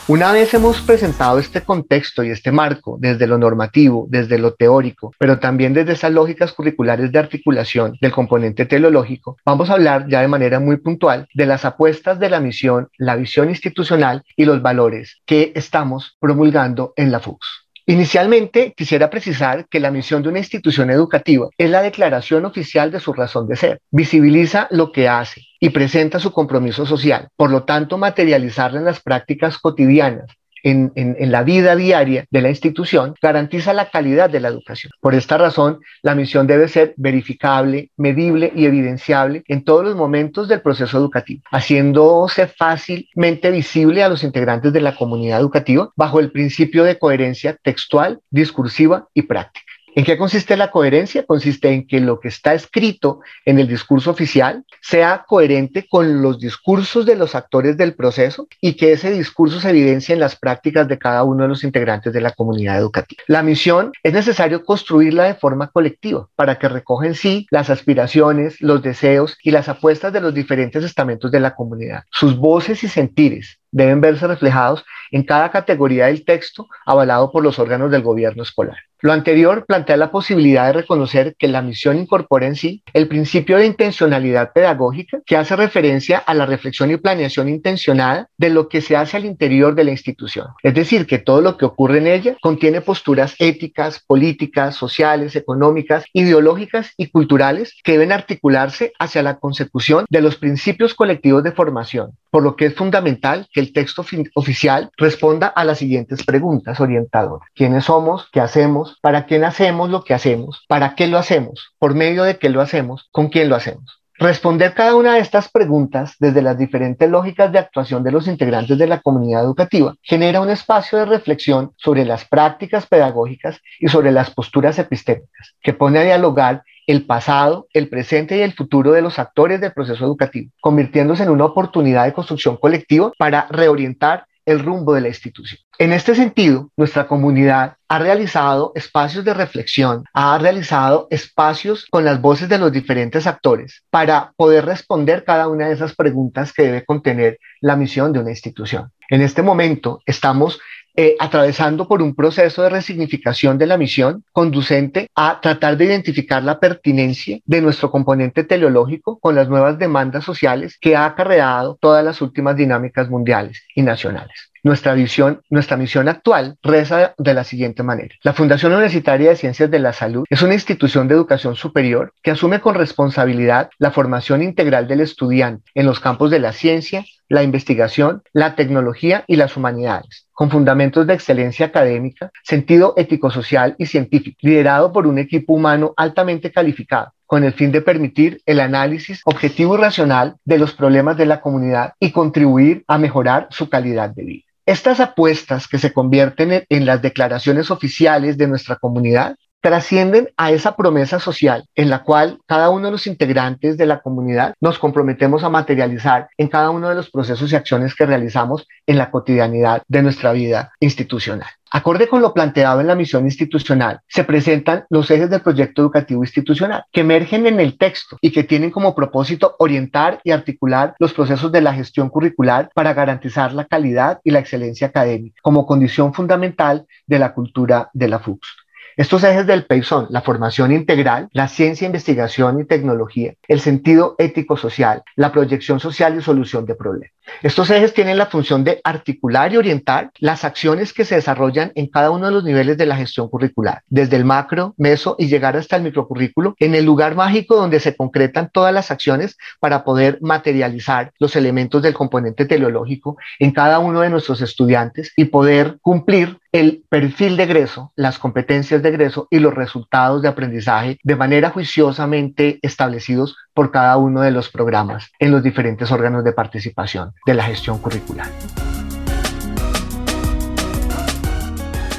Una 0.08 0.30
vez 0.30 0.54
hemos 0.54 0.80
presentado 0.82 1.40
este 1.40 1.62
contexto 1.62 2.22
y 2.22 2.30
este 2.30 2.52
marco 2.52 2.96
desde 3.00 3.26
lo 3.26 3.38
normativo, 3.38 4.06
desde 4.08 4.38
lo 4.38 4.54
teórico, 4.54 5.12
pero 5.18 5.40
también 5.40 5.74
desde 5.74 5.94
esas 5.94 6.12
lógicas 6.12 6.52
curriculares 6.52 7.10
de 7.10 7.18
articulación 7.18 7.98
del 8.00 8.12
componente 8.12 8.66
teleológico, 8.66 9.36
vamos 9.44 9.68
a 9.68 9.72
hablar 9.72 10.06
ya 10.06 10.20
de 10.20 10.28
manera 10.28 10.60
muy 10.60 10.76
puntual 10.76 11.26
de 11.34 11.46
las 11.46 11.64
apuestas 11.64 12.20
de 12.20 12.30
la 12.30 12.38
misión, 12.38 12.88
la 12.98 13.16
visión 13.16 13.50
institucional 13.50 14.22
y 14.36 14.44
los 14.44 14.62
valores 14.62 15.22
que 15.26 15.50
estamos 15.56 16.16
promulgando 16.20 16.92
en 16.94 17.10
la 17.10 17.18
FUX. 17.18 17.66
Inicialmente, 17.86 18.74
quisiera 18.76 19.10
precisar 19.10 19.66
que 19.68 19.80
la 19.80 19.90
misión 19.90 20.22
de 20.22 20.28
una 20.28 20.38
institución 20.38 20.88
educativa 20.90 21.48
es 21.58 21.68
la 21.68 21.82
declaración 21.82 22.44
oficial 22.44 22.92
de 22.92 23.00
su 23.00 23.12
razón 23.12 23.48
de 23.48 23.56
ser. 23.56 23.80
Visibiliza 23.90 24.68
lo 24.70 24.92
que 24.92 25.08
hace 25.08 25.42
y 25.66 25.70
presenta 25.70 26.20
su 26.20 26.30
compromiso 26.30 26.86
social. 26.86 27.26
Por 27.34 27.50
lo 27.50 27.64
tanto, 27.64 27.98
materializarla 27.98 28.78
en 28.78 28.84
las 28.84 29.00
prácticas 29.00 29.58
cotidianas 29.58 30.26
en, 30.66 31.30
la 31.30 31.42
vida 31.42 31.76
diaria 31.76 32.24
de 32.30 32.42
la 32.42 32.48
institución 32.48 33.14
garantiza 33.22 33.72
la 33.72 33.90
calidad 33.90 34.28
de 34.28 34.40
la 34.40 34.48
educación. 34.48 34.90
Por 35.00 35.14
esta 35.14 35.38
razón, 35.38 35.80
la 36.02 36.14
misión 36.14 36.46
debe 36.46 36.68
ser 36.68 36.94
verificable, 36.96 37.90
medible 37.96 38.52
y 38.54 38.66
evidenciable 38.66 39.44
en 39.46 39.64
todos 39.64 39.84
los 39.84 39.96
momentos 39.96 40.48
del 40.48 40.62
proceso 40.62 40.98
educativo, 40.98 41.42
haciéndose 41.50 42.48
fácilmente 42.48 43.50
visible 43.50 44.02
a 44.02 44.08
los 44.08 44.24
integrantes 44.24 44.72
de 44.72 44.80
la 44.80 44.96
comunidad 44.96 45.40
educativa 45.40 45.90
bajo 45.96 46.20
el 46.20 46.32
principio 46.32 46.84
de 46.84 46.98
coherencia 46.98 47.56
textual, 47.62 48.20
discursiva 48.30 49.08
y 49.14 49.22
práctica. 49.22 49.65
¿En 49.96 50.04
qué 50.04 50.18
consiste 50.18 50.58
la 50.58 50.70
coherencia? 50.70 51.24
Consiste 51.24 51.70
en 51.70 51.86
que 51.86 52.00
lo 52.00 52.20
que 52.20 52.28
está 52.28 52.52
escrito 52.52 53.20
en 53.46 53.58
el 53.58 53.66
discurso 53.66 54.10
oficial 54.10 54.62
sea 54.82 55.24
coherente 55.26 55.86
con 55.88 56.20
los 56.20 56.38
discursos 56.38 57.06
de 57.06 57.16
los 57.16 57.34
actores 57.34 57.78
del 57.78 57.94
proceso 57.94 58.46
y 58.60 58.74
que 58.74 58.92
ese 58.92 59.10
discurso 59.10 59.58
se 59.58 59.70
evidencie 59.70 60.12
en 60.12 60.20
las 60.20 60.36
prácticas 60.36 60.86
de 60.86 60.98
cada 60.98 61.24
uno 61.24 61.44
de 61.44 61.48
los 61.48 61.64
integrantes 61.64 62.12
de 62.12 62.20
la 62.20 62.32
comunidad 62.32 62.76
educativa. 62.76 63.22
La 63.26 63.42
misión 63.42 63.90
es 64.02 64.12
necesario 64.12 64.66
construirla 64.66 65.24
de 65.24 65.34
forma 65.34 65.68
colectiva 65.68 66.28
para 66.36 66.58
que 66.58 66.68
recoja 66.68 67.06
en 67.06 67.14
sí 67.14 67.46
las 67.50 67.70
aspiraciones, 67.70 68.60
los 68.60 68.82
deseos 68.82 69.38
y 69.42 69.50
las 69.50 69.70
apuestas 69.70 70.12
de 70.12 70.20
los 70.20 70.34
diferentes 70.34 70.84
estamentos 70.84 71.30
de 71.30 71.40
la 71.40 71.54
comunidad, 71.54 72.02
sus 72.10 72.36
voces 72.36 72.84
y 72.84 72.88
sentires 72.88 73.60
deben 73.70 74.00
verse 74.00 74.26
reflejados 74.26 74.84
en 75.10 75.22
cada 75.22 75.50
categoría 75.50 76.06
del 76.06 76.24
texto 76.24 76.68
avalado 76.84 77.30
por 77.30 77.42
los 77.42 77.58
órganos 77.58 77.90
del 77.90 78.02
gobierno 78.02 78.42
escolar. 78.42 78.76
Lo 79.02 79.12
anterior 79.12 79.66
plantea 79.66 79.98
la 79.98 80.10
posibilidad 80.10 80.66
de 80.66 80.72
reconocer 80.72 81.36
que 81.38 81.48
la 81.48 81.60
misión 81.60 81.98
incorpora 81.98 82.46
en 82.46 82.56
sí 82.56 82.82
el 82.94 83.08
principio 83.08 83.58
de 83.58 83.66
intencionalidad 83.66 84.52
pedagógica 84.54 85.20
que 85.26 85.36
hace 85.36 85.54
referencia 85.54 86.16
a 86.16 86.32
la 86.32 86.46
reflexión 86.46 86.90
y 86.90 86.96
planeación 86.96 87.50
intencionada 87.50 88.30
de 88.38 88.48
lo 88.48 88.68
que 88.68 88.80
se 88.80 88.96
hace 88.96 89.18
al 89.18 89.26
interior 89.26 89.74
de 89.74 89.84
la 89.84 89.90
institución. 89.90 90.46
Es 90.62 90.74
decir, 90.74 91.06
que 91.06 91.18
todo 91.18 91.42
lo 91.42 91.58
que 91.58 91.66
ocurre 91.66 91.98
en 91.98 92.06
ella 92.06 92.36
contiene 92.40 92.80
posturas 92.80 93.36
éticas, 93.38 94.02
políticas, 94.06 94.74
sociales, 94.74 95.36
económicas, 95.36 96.06
ideológicas 96.14 96.92
y 96.96 97.10
culturales 97.10 97.74
que 97.84 97.92
deben 97.92 98.12
articularse 98.12 98.92
hacia 98.98 99.22
la 99.22 99.38
consecución 99.38 100.06
de 100.08 100.22
los 100.22 100.36
principios 100.36 100.94
colectivos 100.94 101.44
de 101.44 101.52
formación, 101.52 102.12
por 102.36 102.42
lo 102.42 102.54
que 102.54 102.66
es 102.66 102.74
fundamental 102.74 103.48
que 103.50 103.60
el 103.60 103.72
texto 103.72 104.04
oficial 104.34 104.90
responda 104.98 105.46
a 105.46 105.64
las 105.64 105.78
siguientes 105.78 106.22
preguntas 106.22 106.78
orientadoras. 106.80 107.48
¿Quiénes 107.54 107.84
somos? 107.84 108.28
¿Qué 108.30 108.40
hacemos? 108.40 108.98
¿Para 109.00 109.24
quién 109.24 109.42
hacemos 109.42 109.88
lo 109.88 110.04
que 110.04 110.12
hacemos? 110.12 110.62
¿Para 110.68 110.94
qué 110.94 111.06
lo 111.06 111.16
hacemos? 111.16 111.72
¿Por 111.78 111.94
medio 111.94 112.24
de 112.24 112.36
qué 112.36 112.50
lo 112.50 112.60
hacemos? 112.60 113.08
¿Con 113.10 113.30
quién 113.30 113.48
lo 113.48 113.56
hacemos? 113.56 114.02
Responder 114.18 114.74
cada 114.74 114.96
una 114.96 115.14
de 115.14 115.20
estas 115.20 115.48
preguntas 115.48 116.16
desde 116.18 116.42
las 116.42 116.58
diferentes 116.58 117.08
lógicas 117.08 117.50
de 117.52 117.58
actuación 117.58 118.04
de 118.04 118.12
los 118.12 118.28
integrantes 118.28 118.76
de 118.76 118.86
la 118.86 119.00
comunidad 119.00 119.42
educativa 119.42 119.94
genera 120.02 120.42
un 120.42 120.50
espacio 120.50 120.98
de 120.98 121.06
reflexión 121.06 121.72
sobre 121.78 122.04
las 122.04 122.26
prácticas 122.26 122.84
pedagógicas 122.86 123.62
y 123.80 123.88
sobre 123.88 124.12
las 124.12 124.30
posturas 124.30 124.78
epistémicas, 124.78 125.54
que 125.62 125.72
pone 125.72 126.00
a 126.00 126.02
dialogar 126.02 126.64
el 126.86 127.04
pasado, 127.04 127.66
el 127.72 127.88
presente 127.88 128.36
y 128.36 128.42
el 128.42 128.54
futuro 128.54 128.92
de 128.92 129.02
los 129.02 129.18
actores 129.18 129.60
del 129.60 129.72
proceso 129.72 130.04
educativo, 130.04 130.50
convirtiéndose 130.60 131.24
en 131.24 131.30
una 131.30 131.44
oportunidad 131.46 132.04
de 132.04 132.12
construcción 132.12 132.56
colectiva 132.56 133.12
para 133.18 133.46
reorientar 133.50 134.26
el 134.46 134.60
rumbo 134.60 134.94
de 134.94 135.00
la 135.00 135.08
institución. 135.08 135.60
En 135.78 135.92
este 135.92 136.14
sentido, 136.14 136.70
nuestra 136.76 137.06
comunidad 137.06 137.76
ha 137.88 137.98
realizado 137.98 138.72
espacios 138.74 139.24
de 139.24 139.34
reflexión, 139.34 140.04
ha 140.14 140.38
realizado 140.38 141.08
espacios 141.10 141.86
con 141.90 142.04
las 142.04 142.20
voces 142.20 142.48
de 142.48 142.58
los 142.58 142.72
diferentes 142.72 143.26
actores 143.26 143.82
para 143.90 144.32
poder 144.36 144.64
responder 144.64 145.24
cada 145.24 145.48
una 145.48 145.66
de 145.66 145.74
esas 145.74 145.94
preguntas 145.94 146.52
que 146.52 146.62
debe 146.62 146.84
contener 146.84 147.38
la 147.60 147.76
misión 147.76 148.12
de 148.12 148.20
una 148.20 148.30
institución. 148.30 148.92
En 149.10 149.20
este 149.20 149.42
momento 149.42 150.00
estamos 150.06 150.60
eh, 150.96 151.16
atravesando 151.18 151.86
por 151.86 152.02
un 152.02 152.14
proceso 152.14 152.62
de 152.62 152.70
resignificación 152.70 153.58
de 153.58 153.66
la 153.66 153.76
misión 153.76 154.24
conducente 154.32 155.08
a 155.14 155.40
tratar 155.40 155.76
de 155.76 155.84
identificar 155.84 156.42
la 156.42 156.58
pertinencia 156.58 157.38
de 157.44 157.60
nuestro 157.60 157.90
componente 157.90 158.44
teleológico 158.44 159.18
con 159.18 159.34
las 159.34 159.48
nuevas 159.48 159.78
demandas 159.78 160.24
sociales 160.24 160.78
que 160.80 160.96
ha 160.96 161.04
acarreado 161.04 161.78
todas 161.80 162.04
las 162.04 162.20
últimas 162.22 162.56
dinámicas 162.56 163.10
mundiales 163.10 163.62
y 163.74 163.82
nacionales. 163.82 164.50
Nuestra 164.62 164.94
visión, 164.94 165.42
nuestra 165.48 165.76
misión 165.76 166.08
actual 166.08 166.56
reza 166.60 167.14
de 167.18 167.34
la 167.34 167.44
siguiente 167.44 167.84
manera. 167.84 168.16
La 168.24 168.32
Fundación 168.32 168.72
Universitaria 168.72 169.30
de 169.30 169.36
Ciencias 169.36 169.70
de 169.70 169.78
la 169.78 169.92
Salud 169.92 170.24
es 170.28 170.42
una 170.42 170.54
institución 170.54 171.06
de 171.06 171.14
educación 171.14 171.54
superior 171.54 172.12
que 172.20 172.32
asume 172.32 172.60
con 172.60 172.74
responsabilidad 172.74 173.70
la 173.78 173.92
formación 173.92 174.42
integral 174.42 174.88
del 174.88 175.02
estudiante 175.02 175.70
en 175.74 175.86
los 175.86 176.00
campos 176.00 176.32
de 176.32 176.40
la 176.40 176.52
ciencia, 176.52 177.04
la 177.28 177.42
investigación, 177.42 178.22
la 178.32 178.54
tecnología 178.54 179.24
y 179.26 179.36
las 179.36 179.56
humanidades, 179.56 180.26
con 180.32 180.50
fundamentos 180.50 181.06
de 181.06 181.14
excelencia 181.14 181.66
académica, 181.66 182.30
sentido 182.44 182.94
ético-social 182.96 183.74
y 183.78 183.86
científico, 183.86 184.36
liderado 184.42 184.92
por 184.92 185.06
un 185.06 185.18
equipo 185.18 185.54
humano 185.54 185.94
altamente 185.96 186.52
calificado, 186.52 187.12
con 187.26 187.44
el 187.44 187.52
fin 187.52 187.72
de 187.72 187.82
permitir 187.82 188.40
el 188.46 188.60
análisis 188.60 189.20
objetivo 189.24 189.76
y 189.76 189.80
racional 189.80 190.36
de 190.44 190.58
los 190.58 190.72
problemas 190.74 191.16
de 191.16 191.26
la 191.26 191.40
comunidad 191.40 191.94
y 191.98 192.12
contribuir 192.12 192.84
a 192.86 192.98
mejorar 192.98 193.48
su 193.50 193.68
calidad 193.68 194.10
de 194.10 194.24
vida. 194.24 194.42
Estas 194.66 194.98
apuestas 194.98 195.68
que 195.68 195.78
se 195.78 195.92
convierten 195.92 196.64
en, 196.68 196.86
las 196.86 197.00
declaraciones 197.00 197.70
oficiales 197.70 198.36
de 198.36 198.48
nuestra 198.48 198.74
comunidad 198.74 199.36
trascienden 199.66 200.28
a 200.36 200.52
esa 200.52 200.76
promesa 200.76 201.18
social 201.18 201.64
en 201.74 201.90
la 201.90 202.04
cual 202.04 202.38
cada 202.46 202.70
uno 202.70 202.86
de 202.86 202.92
los 202.92 203.08
integrantes 203.08 203.76
de 203.76 203.84
la 203.84 203.98
comunidad 203.98 204.54
nos 204.60 204.78
comprometemos 204.78 205.42
a 205.42 205.48
materializar 205.48 206.28
en 206.38 206.46
cada 206.46 206.70
uno 206.70 206.88
de 206.88 206.94
los 206.94 207.10
procesos 207.10 207.50
y 207.50 207.56
acciones 207.56 207.96
que 207.96 208.06
realizamos 208.06 208.68
en 208.86 208.96
la 208.96 209.10
cotidianidad 209.10 209.82
de 209.88 210.04
nuestra 210.04 210.30
vida 210.30 210.70
institucional. 210.78 211.48
Acorde 211.72 212.06
con 212.06 212.22
lo 212.22 212.32
planteado 212.32 212.80
en 212.80 212.86
la 212.86 212.94
misión 212.94 213.24
institucional, 213.24 214.02
se 214.06 214.22
presentan 214.22 214.84
los 214.88 215.10
ejes 215.10 215.30
del 215.30 215.40
proyecto 215.40 215.82
educativo 215.82 216.22
institucional 216.22 216.84
que 216.92 217.00
emergen 217.00 217.48
en 217.48 217.58
el 217.58 217.76
texto 217.76 218.18
y 218.20 218.30
que 218.30 218.44
tienen 218.44 218.70
como 218.70 218.94
propósito 218.94 219.56
orientar 219.58 220.20
y 220.22 220.30
articular 220.30 220.94
los 221.00 221.12
procesos 221.12 221.50
de 221.50 221.62
la 221.62 221.74
gestión 221.74 222.08
curricular 222.08 222.70
para 222.72 222.94
garantizar 222.94 223.52
la 223.52 223.64
calidad 223.64 224.20
y 224.22 224.30
la 224.30 224.38
excelencia 224.38 224.86
académica 224.86 225.40
como 225.42 225.66
condición 225.66 226.14
fundamental 226.14 226.86
de 227.04 227.18
la 227.18 227.34
cultura 227.34 227.90
de 227.92 228.08
la 228.08 228.20
FUX. 228.20 228.65
Estos 228.96 229.24
ejes 229.24 229.46
del 229.46 229.66
PEI 229.66 229.82
son 229.82 230.06
la 230.08 230.22
formación 230.22 230.72
integral, 230.72 231.28
la 231.32 231.48
ciencia, 231.48 231.84
investigación 231.84 232.60
y 232.60 232.64
tecnología, 232.64 233.34
el 233.46 233.60
sentido 233.60 234.14
ético-social, 234.16 235.02
la 235.16 235.32
proyección 235.32 235.80
social 235.80 236.16
y 236.16 236.22
solución 236.22 236.64
de 236.64 236.76
problemas. 236.76 237.15
Estos 237.42 237.70
ejes 237.70 237.92
tienen 237.92 238.18
la 238.18 238.26
función 238.26 238.64
de 238.64 238.80
articular 238.82 239.52
y 239.52 239.56
orientar 239.56 240.10
las 240.18 240.44
acciones 240.44 240.92
que 240.92 241.04
se 241.04 241.16
desarrollan 241.16 241.72
en 241.74 241.86
cada 241.88 242.10
uno 242.10 242.26
de 242.26 242.32
los 242.32 242.44
niveles 242.44 242.78
de 242.78 242.86
la 242.86 242.96
gestión 242.96 243.28
curricular, 243.28 243.82
desde 243.88 244.16
el 244.16 244.24
macro, 244.24 244.74
meso 244.78 245.16
y 245.18 245.26
llegar 245.28 245.56
hasta 245.56 245.76
el 245.76 245.82
microcurrículo, 245.82 246.54
en 246.58 246.74
el 246.74 246.84
lugar 246.84 247.14
mágico 247.14 247.56
donde 247.56 247.80
se 247.80 247.96
concretan 247.96 248.50
todas 248.52 248.72
las 248.72 248.90
acciones 248.90 249.36
para 249.60 249.84
poder 249.84 250.18
materializar 250.22 251.12
los 251.18 251.36
elementos 251.36 251.82
del 251.82 251.94
componente 251.94 252.46
teleológico 252.46 253.16
en 253.38 253.50
cada 253.50 253.78
uno 253.80 254.00
de 254.00 254.10
nuestros 254.10 254.40
estudiantes 254.40 255.12
y 255.16 255.26
poder 255.26 255.78
cumplir 255.82 256.38
el 256.52 256.84
perfil 256.88 257.36
de 257.36 257.42
egreso, 257.42 257.92
las 257.96 258.18
competencias 258.18 258.82
de 258.82 258.88
egreso 258.88 259.28
y 259.30 259.40
los 259.40 259.52
resultados 259.52 260.22
de 260.22 260.28
aprendizaje 260.28 260.98
de 261.02 261.16
manera 261.16 261.50
juiciosamente 261.50 262.58
establecidos 262.62 263.36
por 263.52 263.70
cada 263.70 263.96
uno 263.98 264.22
de 264.22 264.30
los 264.30 264.48
programas 264.48 265.10
en 265.18 265.32
los 265.32 265.42
diferentes 265.42 265.90
órganos 265.92 266.24
de 266.24 266.32
participación 266.32 267.12
de 267.24 267.34
la 267.34 267.44
gestión 267.44 267.78
curricular. 267.78 268.28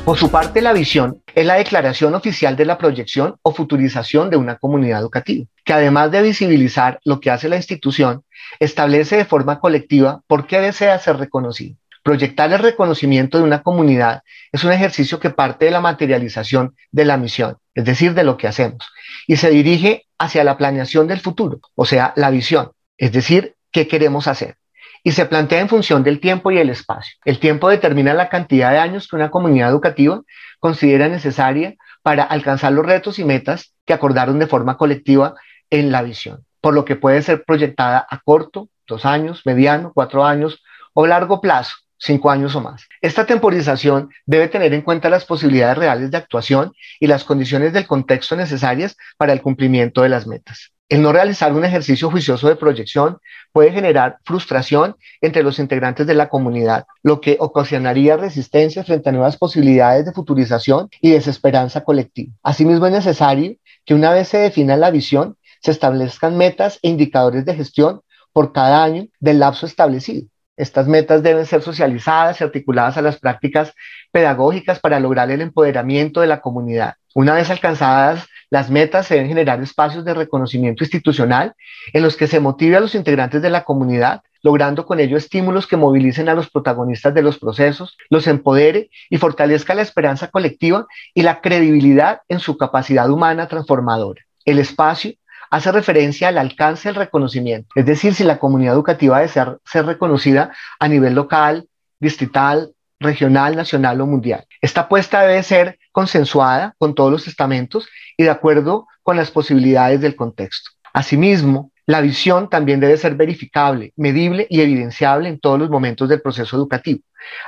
Por 0.08 0.18
su 0.18 0.32
parte, 0.32 0.62
la 0.62 0.72
visión 0.72 1.22
es 1.36 1.46
la 1.46 1.56
declaración 1.56 2.16
oficial 2.16 2.56
de 2.56 2.64
la 2.64 2.78
proyección 2.78 3.36
o 3.42 3.54
futurización 3.54 4.30
de 4.30 4.38
una 4.38 4.56
comunidad 4.56 5.02
educativa, 5.02 5.46
que 5.66 5.74
además 5.74 6.12
de 6.12 6.22
visibilizar 6.22 7.02
lo 7.04 7.20
que 7.20 7.30
hace 7.30 7.50
la 7.50 7.58
institución, 7.58 8.24
establece 8.62 9.18
de 9.18 9.26
forma 9.26 9.60
colectiva 9.60 10.22
por 10.26 10.48
qué 10.48 10.62
desea 10.62 10.98
ser 11.00 11.18
reconocido. 11.18 11.76
Proyectar 12.04 12.54
el 12.54 12.60
reconocimiento 12.60 13.38
de 13.38 13.44
una 13.44 13.64
comunidad 13.64 14.22
es 14.54 14.64
un 14.64 14.72
ejercicio 14.72 15.20
que 15.20 15.30
parte 15.30 15.66
de 15.66 15.72
la 15.72 15.82
materialización 15.82 16.74
de 16.90 17.04
la 17.04 17.18
misión, 17.18 17.58
es 17.76 17.84
decir, 17.84 18.14
de 18.14 18.24
lo 18.24 18.38
que 18.38 18.48
hacemos, 18.48 18.90
y 19.28 19.36
se 19.36 19.50
dirige 19.50 20.06
hacia 20.18 20.46
la 20.46 20.58
planeación 20.58 21.08
del 21.08 21.20
futuro, 21.20 21.60
o 21.76 21.84
sea, 21.84 22.14
la 22.16 22.30
visión, 22.30 22.72
es 22.98 23.12
decir, 23.12 23.56
qué 23.72 23.90
queremos 23.90 24.30
hacer. 24.30 24.56
Y 25.04 25.12
se 25.12 25.26
plantea 25.26 25.62
en 25.62 25.70
función 25.70 26.04
del 26.04 26.20
tiempo 26.20 26.52
y 26.52 26.58
el 26.58 26.70
espacio. 26.70 27.16
El 27.26 27.40
tiempo 27.40 27.70
determina 27.70 28.14
la 28.14 28.30
cantidad 28.30 28.72
de 28.72 28.80
años 28.80 29.08
que 29.08 29.16
una 29.16 29.32
comunidad 29.32 29.70
educativa 29.70 30.22
considera 30.60 31.08
necesaria 31.08 31.76
para 32.02 32.24
alcanzar 32.24 32.72
los 32.72 32.86
retos 32.86 33.20
y 33.20 33.26
metas 33.26 33.74
que 33.86 33.94
acordaron 33.94 34.40
de 34.40 34.48
forma 34.48 34.78
colectiva 34.78 35.36
en 35.70 35.92
la 35.92 36.02
visión, 36.02 36.46
por 36.62 36.74
lo 36.74 36.86
que 36.86 36.96
puede 36.96 37.22
ser 37.22 37.44
proyectada 37.44 38.06
a 38.10 38.20
corto, 38.20 38.70
dos 38.88 39.06
años, 39.06 39.42
mediano, 39.46 39.92
cuatro 39.94 40.26
años 40.26 40.64
o 40.94 41.06
largo 41.06 41.42
plazo, 41.42 41.76
cinco 41.98 42.32
años 42.32 42.56
o 42.56 42.62
más. 42.62 42.88
Esta 43.02 43.26
temporización 43.26 44.10
debe 44.26 44.48
tener 44.48 44.74
en 44.74 44.82
cuenta 44.82 45.10
las 45.10 45.26
posibilidades 45.26 45.78
reales 45.78 46.12
de 46.12 46.18
actuación 46.18 46.74
y 47.00 47.08
las 47.08 47.24
condiciones 47.24 47.74
del 47.74 47.88
contexto 47.88 48.36
necesarias 48.36 48.96
para 49.18 49.34
el 49.34 49.42
cumplimiento 49.42 50.02
de 50.02 50.10
las 50.10 50.28
metas. 50.28 50.72
El 50.90 51.02
no 51.02 51.12
realizar 51.12 51.52
un 51.52 51.66
ejercicio 51.66 52.10
juicioso 52.10 52.48
de 52.48 52.56
proyección 52.56 53.18
puede 53.52 53.74
generar 53.74 54.20
frustración 54.24 54.96
entre 55.20 55.44
los 55.44 55.60
integrantes 55.60 56.08
de 56.08 56.14
la 56.14 56.30
comunidad, 56.30 56.86
lo 57.04 57.20
que 57.20 57.36
ocasionaría 57.42 58.16
resistencia 58.16 58.86
frente 58.86 59.10
a 59.10 59.12
nuevas 59.12 59.36
posibilidades 59.36 60.06
de 60.06 60.14
futurización 60.14 60.90
y 61.02 61.12
desesperanza 61.12 61.84
colectiva. 61.84 62.34
Asimismo, 62.42 62.86
es 62.86 62.94
necesario 62.94 63.58
que 63.86 63.96
una 63.96 64.14
vez 64.14 64.30
se 64.30 64.38
defina 64.38 64.78
la 64.78 64.90
visión, 64.90 65.36
se 65.62 65.72
establezcan 65.72 66.38
metas 66.38 66.80
e 66.82 66.88
indicadores 66.88 67.44
de 67.44 67.56
gestión 67.56 68.00
por 68.32 68.54
cada 68.54 68.82
año 68.82 69.08
del 69.20 69.40
lapso 69.40 69.66
establecido. 69.66 70.28
Estas 70.56 70.88
metas 70.88 71.22
deben 71.22 71.46
ser 71.46 71.62
socializadas 71.64 72.40
y 72.40 72.46
articuladas 72.46 72.98
a 72.98 73.02
las 73.02 73.20
prácticas 73.20 73.74
pedagógicas 74.12 74.80
para 74.80 75.02
lograr 75.02 75.30
el 75.32 75.42
empoderamiento 75.42 76.22
de 76.22 76.28
la 76.28 76.40
comunidad. 76.40 76.96
Una 77.14 77.34
vez 77.34 77.50
alcanzadas 77.50 78.26
las 78.50 78.70
metas, 78.70 79.10
deben 79.10 79.28
generar 79.28 79.62
espacios 79.62 80.06
de 80.06 80.14
reconocimiento 80.14 80.84
institucional 80.84 81.54
en 81.94 82.04
los 82.04 82.16
que 82.16 82.28
se 82.28 82.40
motive 82.40 82.78
a 82.78 82.80
los 82.80 82.96
integrantes 82.96 83.42
de 83.42 83.50
la 83.50 83.64
comunidad, 83.64 84.22
logrando 84.42 84.86
con 84.86 85.00
ello 85.00 85.18
estímulos 85.18 85.68
que 85.68 85.78
movilicen 85.78 86.30
a 86.30 86.34
los 86.34 86.50
protagonistas 86.50 87.14
de 87.14 87.22
los 87.22 87.38
procesos, 87.38 87.98
los 88.10 88.28
empodere 88.28 88.90
y 89.10 89.18
fortalezca 89.18 89.76
la 89.76 89.82
esperanza 89.82 90.30
colectiva 90.30 90.88
y 91.14 91.24
la 91.24 91.42
credibilidad 91.42 92.22
en 92.30 92.40
su 92.40 92.58
capacidad 92.58 93.10
humana 93.10 93.48
transformadora. 93.48 94.22
El 94.46 94.60
espacio 94.60 95.14
hace 95.50 95.72
referencia 95.72 96.30
al 96.30 96.38
alcance 96.38 96.90
del 96.90 96.96
reconocimiento, 96.96 97.70
es 97.76 97.86
decir, 97.86 98.14
si 98.14 98.24
la 98.24 98.40
comunidad 98.40 98.74
educativa 98.74 99.20
desea 99.20 99.58
ser 99.66 99.86
reconocida 99.86 100.52
a 100.80 100.88
nivel 100.88 101.16
local, 101.16 101.68
distrital, 102.00 102.74
regional, 103.00 103.56
nacional 103.56 104.02
o 104.02 104.08
mundial. 104.08 104.46
Esta 104.62 104.82
apuesta 104.82 105.22
debe 105.22 105.44
ser 105.44 105.80
consensuada 105.98 106.76
con 106.78 106.94
todos 106.94 107.12
los 107.12 107.28
estamentos 107.28 107.90
y 108.18 108.24
de 108.24 108.30
acuerdo 108.30 108.86
con 109.02 109.18
las 109.18 109.32
posibilidades 109.32 110.00
del 110.00 110.16
contexto. 110.16 110.70
Asimismo, 110.94 111.72
la 111.88 112.02
visión 112.02 112.52
también 112.52 112.80
debe 112.80 112.98
ser 112.98 113.16
verificable, 113.16 113.94
medible 113.96 114.46
y 114.48 114.62
evidenciable 114.62 115.28
en 115.28 115.40
todos 115.40 115.58
los 115.58 115.72
momentos 115.72 116.08
del 116.08 116.22
proceso 116.22 116.56
educativo, 116.56 117.00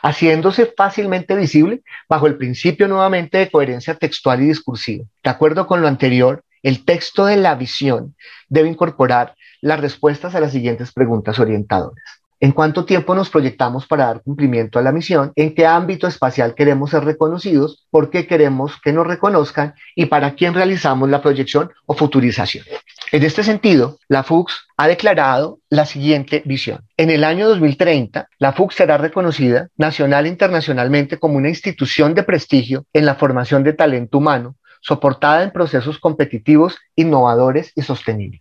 haciéndose 0.02 0.74
fácilmente 0.76 1.36
visible 1.36 1.84
bajo 2.10 2.26
el 2.26 2.38
principio 2.38 2.88
nuevamente 2.88 3.38
de 3.38 3.52
coherencia 3.52 3.94
textual 3.94 4.42
y 4.42 4.48
discursiva. 4.48 5.06
De 5.24 5.30
acuerdo 5.30 5.68
con 5.68 5.84
lo 5.84 5.88
anterior, 5.88 6.44
el 6.64 6.86
texto 6.86 7.26
de 7.26 7.38
la 7.38 7.54
visión 7.54 8.16
debe 8.48 8.68
incorporar 8.68 9.36
las 9.62 9.80
respuestas 9.80 10.34
a 10.34 10.40
las 10.40 10.54
siguientes 10.54 10.92
preguntas 10.92 11.38
orientadoras. 11.38 12.19
¿En 12.42 12.54
cuánto 12.54 12.86
tiempo 12.86 13.14
nos 13.16 13.30
proyectamos 13.30 13.86
para 13.86 14.06
dar 14.06 14.22
cumplimiento 14.22 14.80
a 14.80 14.82
la 14.82 14.94
misión? 14.94 15.34
¿En 15.36 15.54
qué 15.54 15.66
ámbito 15.66 16.08
espacial 16.08 16.56
queremos 16.56 16.92
ser 16.92 17.04
reconocidos? 17.04 17.86
¿Por 17.92 18.10
qué 18.10 18.28
queremos 18.28 18.80
que 18.82 18.94
nos 18.94 19.06
reconozcan? 19.06 19.74
¿Y 19.94 20.06
para 20.06 20.36
quién 20.36 20.54
realizamos 20.54 21.10
la 21.10 21.22
proyección 21.22 21.72
o 21.86 21.96
futurización? 21.96 22.64
En 23.12 23.24
este 23.24 23.44
sentido, 23.44 23.98
la 24.08 24.24
FUX 24.24 24.68
ha 24.78 24.88
declarado 24.88 25.60
la 25.70 25.86
siguiente 25.86 26.42
visión. 26.46 26.86
En 26.96 27.10
el 27.10 27.26
año 27.26 27.50
2030, 27.50 28.30
la 28.38 28.54
FUX 28.54 28.76
será 28.76 28.98
reconocida 28.98 29.68
nacional 29.76 30.26
e 30.26 30.30
internacionalmente 30.30 31.18
como 31.18 31.36
una 31.36 31.50
institución 31.50 32.14
de 32.14 32.24
prestigio 32.24 32.86
en 32.94 33.06
la 33.06 33.16
formación 33.16 33.64
de 33.66 33.74
talento 33.74 34.18
humano 34.18 34.56
soportada 34.82 35.44
en 35.44 35.52
procesos 35.52 36.00
competitivos, 36.00 36.78
innovadores 36.96 37.74
y 37.76 37.82
sostenibles. 37.82 38.40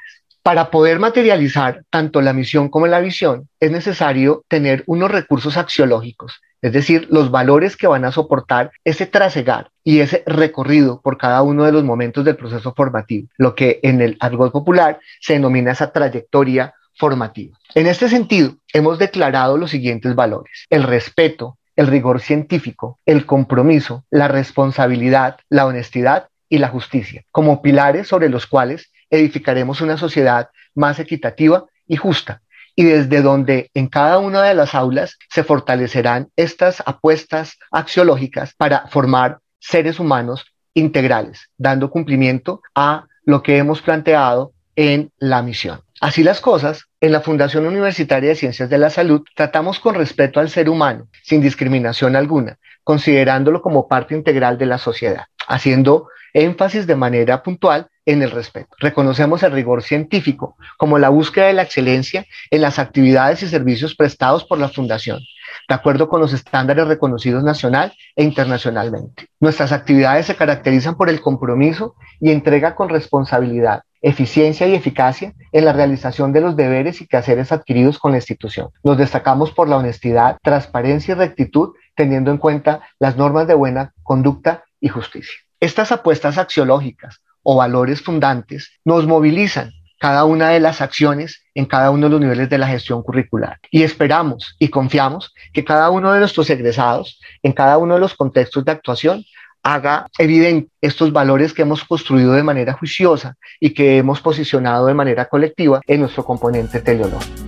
Para 0.48 0.70
poder 0.70 0.98
materializar 0.98 1.82
tanto 1.90 2.22
la 2.22 2.32
misión 2.32 2.70
como 2.70 2.86
la 2.86 3.00
visión, 3.00 3.50
es 3.60 3.70
necesario 3.70 4.46
tener 4.48 4.82
unos 4.86 5.10
recursos 5.10 5.58
axiológicos 5.58 6.40
es 6.62 6.72
decir, 6.72 7.06
los 7.10 7.30
valores 7.30 7.76
que 7.76 7.86
van 7.86 8.06
a 8.06 8.12
soportar 8.12 8.70
ese 8.82 9.04
trasegar 9.04 9.70
y 9.84 10.00
ese 10.00 10.22
recorrido 10.24 11.02
por 11.02 11.18
cada 11.18 11.42
uno 11.42 11.64
de 11.64 11.72
los 11.72 11.84
momentos 11.84 12.24
del 12.24 12.36
proceso 12.36 12.72
formativo, 12.74 13.28
lo 13.36 13.54
que 13.54 13.78
en 13.82 14.00
el 14.00 14.16
argot 14.20 14.50
popular 14.50 14.98
se 15.20 15.34
denomina 15.34 15.72
esa 15.72 15.92
trayectoria 15.92 16.72
formativa. 16.96 17.58
En 17.74 17.86
este 17.86 18.08
sentido, 18.08 18.54
hemos 18.72 18.98
declarado 18.98 19.58
los 19.58 19.70
siguientes 19.70 20.14
valores, 20.14 20.64
el 20.70 20.82
respeto, 20.82 21.58
el 21.76 21.88
rigor 21.88 22.20
científico, 22.22 22.98
el 23.04 23.26
compromiso, 23.26 24.04
la 24.10 24.28
responsabilidad, 24.28 25.36
la 25.50 25.66
honestidad 25.66 26.28
y 26.48 26.56
la 26.56 26.68
justicia, 26.68 27.22
como 27.30 27.60
pilares 27.60 28.08
sobre 28.08 28.30
los 28.30 28.46
cuales 28.46 28.90
edificaremos 29.10 29.80
una 29.80 29.96
sociedad 29.96 30.50
más 30.74 30.98
equitativa 30.98 31.66
y 31.86 31.96
justa, 31.96 32.42
y 32.76 32.84
desde 32.84 33.22
donde 33.22 33.70
en 33.74 33.88
cada 33.88 34.18
una 34.18 34.42
de 34.42 34.54
las 34.54 34.74
aulas 34.74 35.18
se 35.30 35.42
fortalecerán 35.42 36.28
estas 36.36 36.82
apuestas 36.86 37.58
axiológicas 37.70 38.54
para 38.54 38.86
formar 38.88 39.38
seres 39.58 39.98
humanos 39.98 40.44
integrales, 40.74 41.48
dando 41.56 41.90
cumplimiento 41.90 42.62
a 42.74 43.06
lo 43.24 43.42
que 43.42 43.58
hemos 43.58 43.82
planteado 43.82 44.52
en 44.76 45.10
la 45.18 45.42
misión. 45.42 45.80
Así 46.00 46.22
las 46.22 46.40
cosas, 46.40 46.84
en 47.00 47.10
la 47.10 47.20
Fundación 47.20 47.66
Universitaria 47.66 48.28
de 48.28 48.36
Ciencias 48.36 48.70
de 48.70 48.78
la 48.78 48.90
Salud 48.90 49.22
tratamos 49.34 49.80
con 49.80 49.96
respeto 49.96 50.38
al 50.38 50.48
ser 50.48 50.68
humano, 50.68 51.08
sin 51.24 51.40
discriminación 51.40 52.14
alguna, 52.14 52.58
considerándolo 52.84 53.60
como 53.60 53.88
parte 53.88 54.14
integral 54.14 54.56
de 54.56 54.66
la 54.66 54.78
sociedad, 54.78 55.24
haciendo 55.48 56.08
énfasis 56.32 56.86
de 56.86 56.94
manera 56.94 57.42
puntual 57.42 57.88
en 58.08 58.22
el 58.22 58.30
respeto. 58.30 58.74
Reconocemos 58.78 59.42
el 59.42 59.52
rigor 59.52 59.82
científico 59.82 60.56
como 60.78 60.98
la 60.98 61.10
búsqueda 61.10 61.48
de 61.48 61.52
la 61.52 61.62
excelencia 61.62 62.24
en 62.50 62.62
las 62.62 62.78
actividades 62.78 63.42
y 63.42 63.48
servicios 63.48 63.94
prestados 63.94 64.44
por 64.44 64.58
la 64.58 64.70
Fundación, 64.70 65.20
de 65.68 65.74
acuerdo 65.74 66.08
con 66.08 66.18
los 66.18 66.32
estándares 66.32 66.88
reconocidos 66.88 67.44
nacional 67.44 67.92
e 68.16 68.24
internacionalmente. 68.24 69.28
Nuestras 69.40 69.72
actividades 69.72 70.24
se 70.24 70.36
caracterizan 70.36 70.96
por 70.96 71.10
el 71.10 71.20
compromiso 71.20 71.96
y 72.18 72.30
entrega 72.30 72.74
con 72.74 72.88
responsabilidad, 72.88 73.82
eficiencia 74.00 74.66
y 74.66 74.74
eficacia 74.74 75.34
en 75.52 75.66
la 75.66 75.74
realización 75.74 76.32
de 76.32 76.40
los 76.40 76.56
deberes 76.56 77.02
y 77.02 77.06
quehaceres 77.06 77.52
adquiridos 77.52 77.98
con 77.98 78.12
la 78.12 78.18
institución. 78.18 78.70
Nos 78.84 78.96
destacamos 78.96 79.52
por 79.52 79.68
la 79.68 79.76
honestidad, 79.76 80.38
transparencia 80.42 81.12
y 81.12 81.18
rectitud, 81.18 81.74
teniendo 81.94 82.30
en 82.30 82.38
cuenta 82.38 82.80
las 82.98 83.18
normas 83.18 83.46
de 83.46 83.54
buena 83.54 83.92
conducta 84.02 84.64
y 84.80 84.88
justicia. 84.88 85.36
Estas 85.60 85.92
apuestas 85.92 86.38
axiológicas 86.38 87.20
o 87.42 87.57
valores 87.57 88.02
fundantes 88.02 88.71
nos 88.85 89.07
movilizan 89.07 89.73
cada 89.99 90.25
una 90.25 90.50
de 90.50 90.61
las 90.61 90.80
acciones 90.80 91.42
en 91.54 91.66
cada 91.66 91.90
uno 91.90 92.07
de 92.07 92.11
los 92.11 92.21
niveles 92.21 92.49
de 92.49 92.59
la 92.59 92.68
gestión 92.68 93.02
curricular. 93.02 93.59
Y 93.71 93.83
esperamos 93.83 94.57
y 94.59 94.68
confiamos 94.68 95.35
que 95.52 95.64
cada 95.64 95.90
uno 95.90 96.12
de 96.12 96.21
nuestros 96.21 96.49
egresados, 96.50 97.21
en 97.42 97.52
cada 97.52 97.78
uno 97.78 97.95
de 97.95 98.00
los 98.00 98.14
contextos 98.14 98.64
de 98.64 98.73
actuación, 98.73 99.25
haga 99.62 100.07
evidente 100.18 100.71
estos 100.80 101.12
valores 101.12 101.52
que 101.52 101.62
hemos 101.62 101.85
construido 101.85 102.33
de 102.33 102.42
manera 102.42 102.75
juiciosa 102.75 103.37
y 103.59 103.75
que 103.75 103.99
hemos 103.99 104.21
posicionado 104.21 104.87
de 104.87 104.95
manera 104.95 105.26
colectiva 105.26 105.80
en 105.87 106.00
nuestro 106.00 106.25
componente 106.25 106.80
teleológico. 106.80 107.47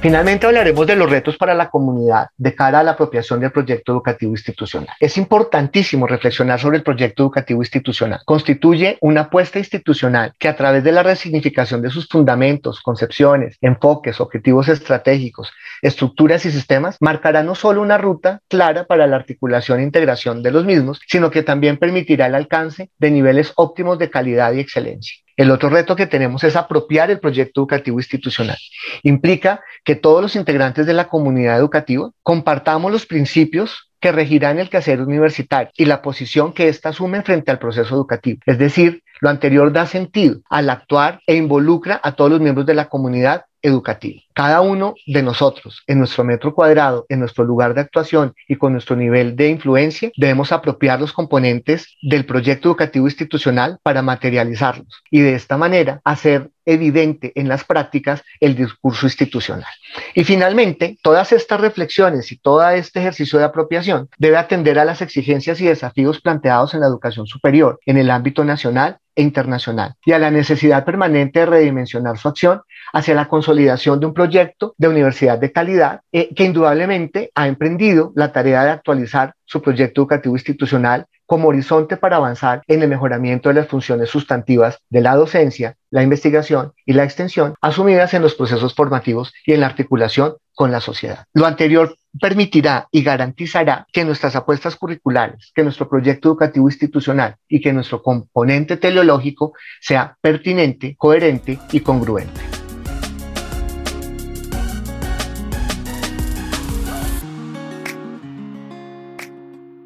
Finalmente 0.00 0.46
hablaremos 0.46 0.86
de 0.86 0.96
los 0.96 1.10
retos 1.10 1.36
para 1.36 1.54
la 1.54 1.68
comunidad 1.68 2.28
de 2.38 2.54
cara 2.54 2.80
a 2.80 2.82
la 2.82 2.92
apropiación 2.92 3.38
del 3.38 3.52
proyecto 3.52 3.92
educativo 3.92 4.32
institucional. 4.32 4.96
Es 4.98 5.18
importantísimo 5.18 6.06
reflexionar 6.06 6.58
sobre 6.58 6.78
el 6.78 6.82
proyecto 6.82 7.22
educativo 7.22 7.60
institucional. 7.60 8.22
Constituye 8.24 8.96
una 9.02 9.22
apuesta 9.22 9.58
institucional 9.58 10.32
que 10.38 10.48
a 10.48 10.56
través 10.56 10.84
de 10.84 10.92
la 10.92 11.02
resignificación 11.02 11.82
de 11.82 11.90
sus 11.90 12.08
fundamentos, 12.08 12.80
concepciones, 12.80 13.58
enfoques, 13.60 14.22
objetivos 14.22 14.68
estratégicos, 14.68 15.52
estructuras 15.82 16.46
y 16.46 16.50
sistemas, 16.50 16.96
marcará 17.00 17.42
no 17.42 17.54
solo 17.54 17.82
una 17.82 17.98
ruta 17.98 18.40
clara 18.48 18.86
para 18.86 19.06
la 19.06 19.16
articulación 19.16 19.80
e 19.80 19.84
integración 19.84 20.42
de 20.42 20.50
los 20.50 20.64
mismos, 20.64 20.98
sino 21.06 21.30
que 21.30 21.42
también 21.42 21.76
permitirá 21.76 22.24
el 22.24 22.36
alcance 22.36 22.88
de 22.98 23.10
niveles 23.10 23.52
óptimos 23.56 23.98
de 23.98 24.08
calidad 24.08 24.54
y 24.54 24.60
excelencia. 24.60 25.16
El 25.40 25.50
otro 25.50 25.70
reto 25.70 25.96
que 25.96 26.06
tenemos 26.06 26.44
es 26.44 26.54
apropiar 26.54 27.10
el 27.10 27.18
proyecto 27.18 27.62
educativo 27.62 27.98
institucional. 27.98 28.58
Implica 29.02 29.62
que 29.84 29.94
todos 29.94 30.20
los 30.20 30.36
integrantes 30.36 30.84
de 30.84 30.92
la 30.92 31.08
comunidad 31.08 31.56
educativa 31.56 32.10
compartamos 32.22 32.92
los 32.92 33.06
principios 33.06 33.90
que 34.00 34.12
regirán 34.12 34.58
el 34.58 34.68
quehacer 34.68 35.00
universitario 35.00 35.70
y 35.78 35.86
la 35.86 36.02
posición 36.02 36.52
que 36.52 36.68
ésta 36.68 36.90
asume 36.90 37.22
frente 37.22 37.50
al 37.50 37.58
proceso 37.58 37.94
educativo. 37.94 38.40
Es 38.44 38.58
decir, 38.58 39.02
lo 39.22 39.30
anterior 39.30 39.72
da 39.72 39.86
sentido 39.86 40.40
al 40.50 40.68
actuar 40.68 41.22
e 41.26 41.36
involucra 41.36 41.98
a 42.02 42.12
todos 42.12 42.32
los 42.32 42.40
miembros 42.42 42.66
de 42.66 42.74
la 42.74 42.90
comunidad 42.90 43.46
educativa. 43.62 44.20
Cada 44.34 44.60
uno 44.60 44.94
de 45.06 45.22
nosotros, 45.22 45.82
en 45.86 45.98
nuestro 45.98 46.24
metro 46.24 46.54
cuadrado, 46.54 47.04
en 47.08 47.20
nuestro 47.20 47.44
lugar 47.44 47.74
de 47.74 47.82
actuación 47.82 48.34
y 48.48 48.56
con 48.56 48.72
nuestro 48.72 48.96
nivel 48.96 49.36
de 49.36 49.48
influencia, 49.48 50.10
debemos 50.16 50.52
apropiar 50.52 51.00
los 51.00 51.12
componentes 51.12 51.96
del 52.02 52.24
proyecto 52.24 52.68
educativo 52.68 53.06
institucional 53.06 53.78
para 53.82 54.02
materializarlos 54.02 55.02
y 55.10 55.20
de 55.20 55.34
esta 55.34 55.56
manera 55.56 56.00
hacer 56.04 56.50
evidente 56.64 57.32
en 57.34 57.48
las 57.48 57.64
prácticas 57.64 58.22
el 58.38 58.54
discurso 58.54 59.06
institucional. 59.06 59.70
Y 60.14 60.24
finalmente, 60.24 60.98
todas 61.02 61.32
estas 61.32 61.60
reflexiones 61.60 62.30
y 62.32 62.38
todo 62.38 62.68
este 62.70 63.00
ejercicio 63.00 63.38
de 63.38 63.44
apropiación 63.44 64.08
debe 64.18 64.36
atender 64.36 64.78
a 64.78 64.84
las 64.84 65.02
exigencias 65.02 65.60
y 65.60 65.66
desafíos 65.66 66.20
planteados 66.20 66.74
en 66.74 66.80
la 66.80 66.86
educación 66.86 67.26
superior, 67.26 67.80
en 67.86 67.96
el 67.98 68.10
ámbito 68.10 68.44
nacional 68.44 68.98
e 69.16 69.22
internacional, 69.22 69.94
y 70.04 70.12
a 70.12 70.18
la 70.18 70.30
necesidad 70.30 70.84
permanente 70.84 71.40
de 71.40 71.46
redimensionar 71.46 72.18
su 72.18 72.28
acción 72.28 72.62
hacia 72.92 73.14
la 73.14 73.28
consolidación 73.28 74.00
de 74.00 74.06
un 74.06 74.14
proyecto 74.14 74.74
de 74.78 74.88
universidad 74.88 75.38
de 75.38 75.52
calidad 75.52 76.00
eh, 76.12 76.34
que 76.34 76.44
indudablemente 76.44 77.30
ha 77.34 77.46
emprendido 77.46 78.12
la 78.14 78.32
tarea 78.32 78.64
de 78.64 78.70
actualizar 78.70 79.34
su 79.44 79.60
proyecto 79.60 80.02
educativo 80.02 80.36
institucional 80.36 81.06
como 81.30 81.48
horizonte 81.48 81.96
para 81.96 82.16
avanzar 82.16 82.62
en 82.66 82.82
el 82.82 82.88
mejoramiento 82.88 83.50
de 83.50 83.54
las 83.54 83.68
funciones 83.68 84.10
sustantivas 84.10 84.80
de 84.90 85.00
la 85.00 85.14
docencia, 85.14 85.76
la 85.88 86.02
investigación 86.02 86.72
y 86.84 86.92
la 86.92 87.04
extensión 87.04 87.54
asumidas 87.60 88.14
en 88.14 88.22
los 88.22 88.34
procesos 88.34 88.74
formativos 88.74 89.32
y 89.46 89.52
en 89.52 89.60
la 89.60 89.66
articulación 89.66 90.34
con 90.54 90.72
la 90.72 90.80
sociedad. 90.80 91.24
Lo 91.32 91.46
anterior 91.46 91.96
permitirá 92.20 92.88
y 92.90 93.02
garantizará 93.02 93.86
que 93.92 94.04
nuestras 94.04 94.34
apuestas 94.34 94.74
curriculares, 94.74 95.52
que 95.54 95.62
nuestro 95.62 95.88
proyecto 95.88 96.30
educativo 96.30 96.68
institucional 96.68 97.36
y 97.48 97.60
que 97.60 97.72
nuestro 97.72 98.02
componente 98.02 98.76
teleológico 98.76 99.52
sea 99.80 100.16
pertinente, 100.20 100.96
coherente 100.98 101.60
y 101.70 101.80
congruente. 101.80 102.59